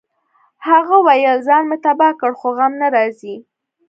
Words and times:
هغه 0.67 0.95
ویل 1.05 1.37
ځان 1.47 1.63
مې 1.69 1.77
تباه 1.85 2.13
کړ 2.19 2.31
خو 2.39 2.47
غم 2.57 2.73
نه 2.81 2.87
راځي 2.95 3.35